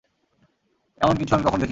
[1.01, 1.69] এমন কিছু আমি কখনো দেখিনি।